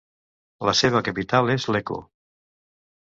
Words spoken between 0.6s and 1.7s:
La seva capital és